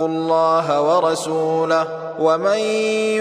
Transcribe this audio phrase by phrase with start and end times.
[0.00, 1.86] الله ورسوله
[2.20, 2.58] ومن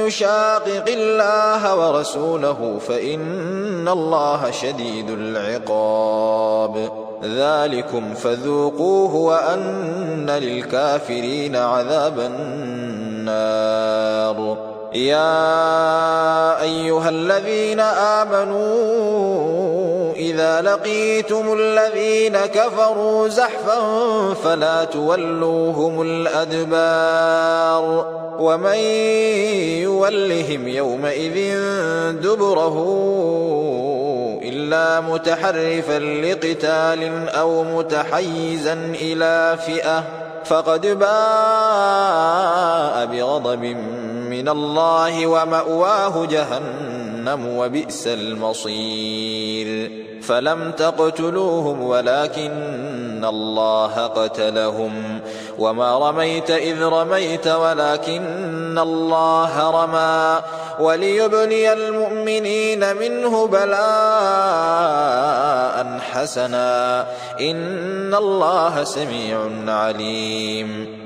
[0.06, 6.90] يشاقق الله ورسوله فإن الله شديد العقاب.
[7.24, 13.56] ذلكم فذوقوه وأن للكافرين عذاب النار.
[14.94, 19.75] يا أيها الذين آمنوا
[20.16, 23.80] إذا لقيتم الذين كفروا زحفا
[24.34, 27.86] فلا تولوهم الأدبار
[28.40, 28.76] ومن
[29.84, 31.60] يولهم يومئذ
[32.22, 32.78] دبره
[34.44, 40.04] إلا متحرفا لقتال أو متحيزا إلى فئة
[40.46, 42.26] فقد باء
[43.06, 43.64] بغضب
[44.30, 46.95] من الله ومأواه جهنم.
[47.30, 49.92] وبئس المصير.
[50.22, 55.20] فلم تقتلوهم ولكن الله قتلهم.
[55.60, 60.42] وما رميت إذ رميت ولكن الله رمى.
[60.80, 63.86] وليبلي المؤمنين منه بلاء
[66.00, 67.06] حسنا.
[67.40, 70.95] إن الله سميع عليم.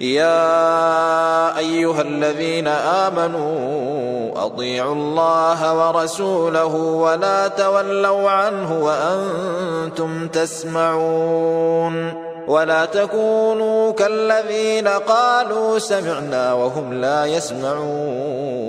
[0.00, 12.12] يا أيها الذين آمنوا أطيعوا الله ورسوله ولا تولوا عنه وأنتم تسمعون
[12.48, 18.66] ولا تكونوا كالذين قالوا سمعنا وهم لا يسمعون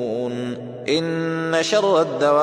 [0.89, 2.37] إن شر الدواب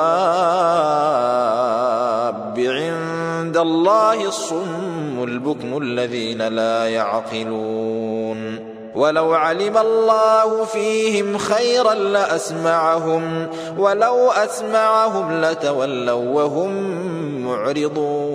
[2.59, 8.64] عند الله الصم البكم الذين لا يعقلون
[8.95, 13.47] ولو علم الله فيهم خيرا لأسمعهم
[13.77, 16.71] ولو أسمعهم لتولوا وهم
[17.45, 18.34] معرضون.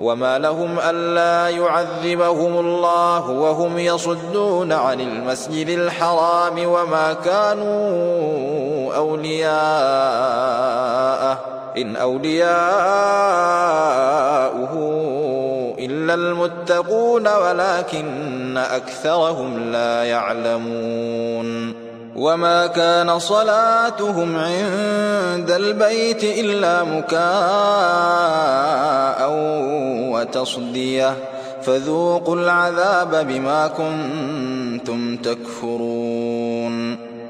[0.00, 9.54] وما لهم ألا يعذبهم الله وهم يصدون عن المسجد الحرام وما كانوا أولياءه.
[11.76, 12.54] إن أولياؤه
[15.78, 21.73] إلا المتقون ولكن أكثرهم لا يعلمون.
[22.16, 27.24] وما كان صلاتهم عند البيت إلا مكاء
[30.12, 31.14] وتصديه
[31.62, 36.03] فذوقوا العذاب بما كنتم تكفرون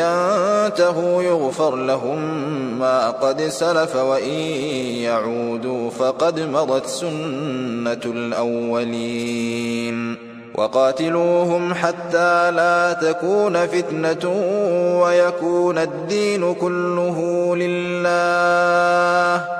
[0.00, 2.18] ينتهوا يغفر لهم
[2.78, 4.38] ما قد سلف وإن
[5.04, 10.16] يعودوا فقد مضت سنة الأولين.
[10.54, 14.28] وقاتلوهم حتى لا تكون فتنة
[15.02, 19.59] ويكون الدين كله لله.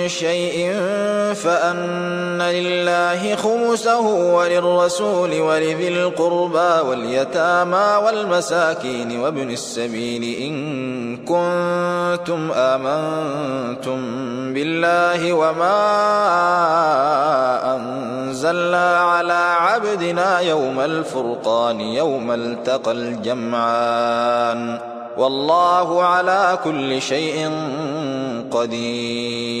[0.07, 0.73] شيء
[1.33, 3.99] فأن لله خمسه
[4.35, 13.99] وللرسول ولذي القربى واليتامى والمساكين وابن السبيل إن كنتم آمنتم
[14.53, 15.81] بالله وما
[17.75, 24.79] أنزلنا على عبدنا يوم الفرقان يوم التقى الجمعان
[25.17, 27.51] والله على كل شيء
[28.51, 29.60] قدير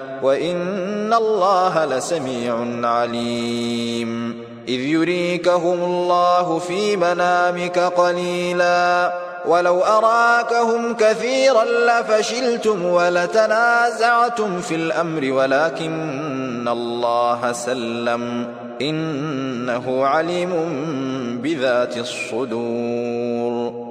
[0.23, 4.41] وإن الله لسميع عليم.
[4.67, 9.13] إذ يريكهم الله في منامك قليلا.
[9.47, 18.47] ولو أراكهم كثيرا لفشلتم ولتنازعتم في الأمر ولكن الله سلم.
[18.81, 20.49] إنه عليم
[21.43, 23.90] بذات الصدور.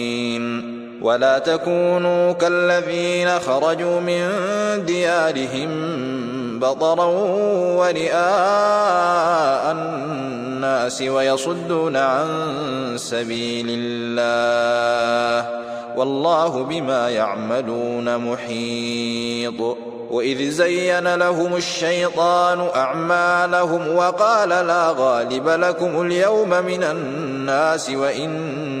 [1.01, 4.29] ولا تكونوا كالذين خرجوا من
[4.85, 5.69] ديارهم
[6.59, 7.05] بطرا
[7.75, 12.27] ورئاء الناس ويصدون عن
[12.95, 15.49] سبيل الله
[15.97, 19.77] والله بما يعملون محيط.
[20.11, 28.80] وإذ زين لهم الشيطان أعمالهم وقال لا غالب لكم اليوم من الناس وإني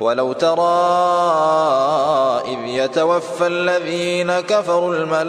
[0.00, 0.80] ولو ترى
[2.46, 5.20] إذ يتوفى الذين كفروا الملائكة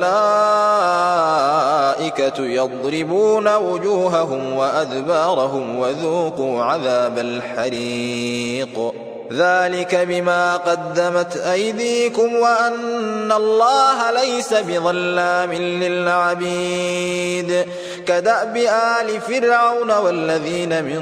[2.46, 8.94] يضربون وجوههم وأدبارهم وذوقوا عذاب الحريق.
[9.34, 17.66] ذلك بما قدمت أيديكم وأن الله ليس بظلام للعبيد.
[18.08, 21.02] كدأب آل فرعون والذين من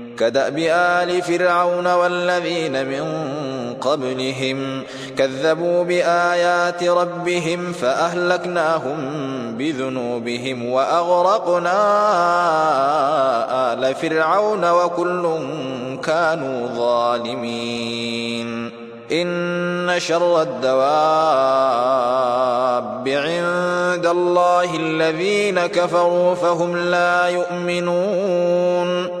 [0.21, 3.05] كدأب آل فرعون والذين من
[3.81, 4.83] قبلهم
[5.17, 8.97] كذبوا بآيات ربهم فأهلكناهم
[9.57, 11.79] بذنوبهم وأغرقنا
[13.73, 15.39] آل فرعون وكل
[16.03, 18.71] كانوا ظالمين.
[19.11, 20.81] إن شر الدواب
[23.07, 29.20] عند الله الذين كفروا فهم لا يؤمنون.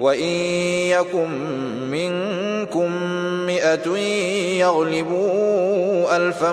[0.00, 0.28] وإن
[0.88, 1.28] يكن
[1.90, 2.92] منكم
[3.46, 3.96] مئة
[4.58, 6.52] يغلبوا ألفا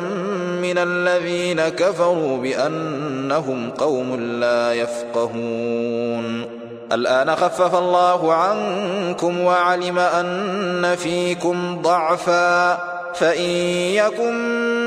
[0.61, 6.45] من الذين كفروا بأنهم قوم لا يفقهون.
[6.91, 12.77] الآن خفف الله عنكم وعلم أن فيكم ضعفا.
[13.13, 13.49] فإن
[13.93, 14.33] يكن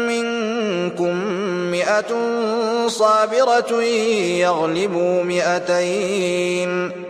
[0.09, 1.25] منكم
[1.71, 2.15] مئة
[2.87, 3.83] صابرة
[4.41, 7.10] يغلبوا مئتين.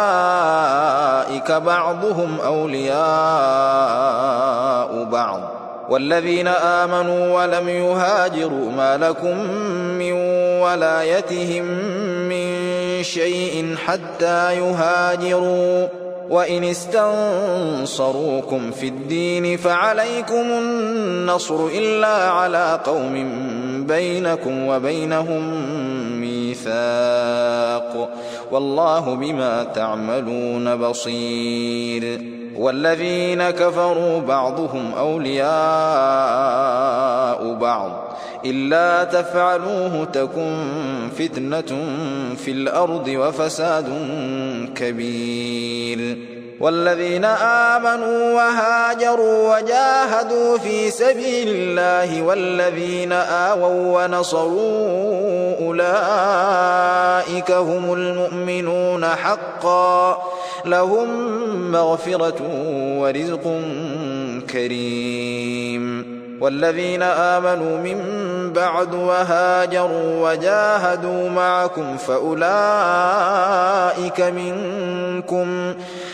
[0.00, 3.00] أولئك بعضهم أولياء
[5.04, 5.40] بعض.
[5.88, 9.38] والذين آمنوا ولم يهاجروا ما لكم
[9.98, 10.12] من
[10.62, 11.64] ولايتهم
[12.28, 12.46] من
[13.02, 15.88] شيء حتى يهاجروا.
[16.30, 23.32] وإن استنصروكم في الدين فعليكم النصر إلا على قوم
[23.86, 25.42] بينكم وبينهم
[26.66, 28.10] ميثاق
[28.52, 32.20] والله بما تعملون بصير
[32.56, 35.50] والذين كفروا بعضهم أولياء
[37.54, 40.56] بعض إلا تفعلوه تكن
[41.18, 41.84] فتنة
[42.36, 43.88] في الأرض وفساد
[44.74, 46.18] كبير
[46.60, 60.22] والذين آمنوا وهاجروا وجاهدوا في سبيل الله والذين آووا ونصروا أولئك هم المؤمنون حقا
[60.64, 61.08] لهم
[61.72, 62.42] مغفرة
[62.98, 63.60] ورزق
[64.50, 68.00] كريم والذين آمنوا من
[68.52, 72.40] بعد وهاجروا وجاهدوا معكم فأولئك
[74.20, 75.74] منكم